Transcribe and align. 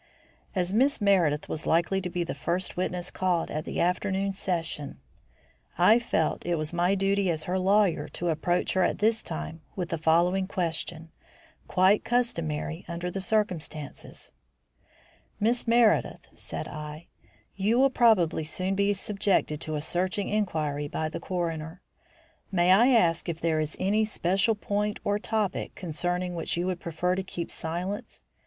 As 0.55 0.73
Miss 0.73 0.99
Meredith 0.99 1.47
was 1.47 1.67
likely 1.67 2.01
to 2.01 2.09
be 2.09 2.23
the 2.23 2.33
first 2.33 2.75
witness 2.75 3.11
called 3.11 3.51
at 3.51 3.65
the 3.65 3.79
afternoon 3.79 4.31
session, 4.31 4.99
I 5.77 5.99
felt 5.99 6.43
it 6.43 6.73
my 6.73 6.95
duty 6.95 7.29
as 7.29 7.43
her 7.43 7.59
lawyer 7.59 8.07
to 8.07 8.29
approach 8.29 8.73
her 8.73 8.81
at 8.81 8.97
this 8.97 9.21
time 9.21 9.61
with 9.75 9.89
the 9.89 9.99
following 9.99 10.47
question, 10.47 11.11
quite 11.67 12.03
customary 12.03 12.83
under 12.87 13.11
the 13.11 13.21
circumstances: 13.21 14.31
"Miss 15.39 15.67
Meredith," 15.67 16.29
said 16.33 16.67
I, 16.67 17.05
"you 17.55 17.77
will 17.77 17.91
probably 17.91 18.43
soon 18.43 18.73
be 18.73 18.95
subjected 18.95 19.61
to 19.61 19.75
a 19.75 19.81
searching 19.83 20.29
inquiry 20.29 20.87
by 20.87 21.09
the 21.09 21.19
coroner. 21.19 21.83
May 22.51 22.71
I 22.71 22.87
ask 22.87 23.29
if 23.29 23.39
there 23.39 23.59
is 23.59 23.77
any 23.79 24.05
special 24.05 24.55
point 24.55 24.99
or 25.03 25.19
topic 25.19 25.75
concerning 25.75 26.33
which 26.33 26.57
you 26.57 26.65
would 26.65 26.79
prefer 26.79 27.13
to 27.13 27.21
keep 27.21 27.51
silence? 27.51 28.23